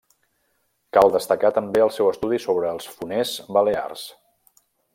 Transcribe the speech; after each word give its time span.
Cal 0.97 1.11
destacar 1.15 1.51
també 1.57 1.83
el 1.87 1.93
seu 1.97 2.09
estudi 2.13 2.39
sobre 2.47 2.71
els 2.77 2.89
foners 2.95 3.35
balears. 3.59 4.07